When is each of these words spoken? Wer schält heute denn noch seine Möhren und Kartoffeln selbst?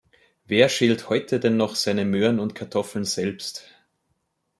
Wer 0.45 0.67
schält 0.67 1.09
heute 1.11 1.39
denn 1.39 1.57
noch 1.57 1.75
seine 1.75 2.05
Möhren 2.05 2.39
und 2.39 2.55
Kartoffeln 2.55 3.05
selbst? 3.05 3.71